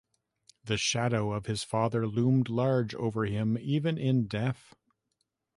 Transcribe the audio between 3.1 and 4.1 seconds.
him even